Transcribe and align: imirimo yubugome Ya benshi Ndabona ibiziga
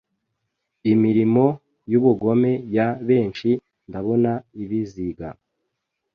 imirimo 0.93 1.45
yubugome 1.91 2.51
Ya 2.75 2.87
benshi 3.07 3.49
Ndabona 3.89 4.31
ibiziga 4.61 5.27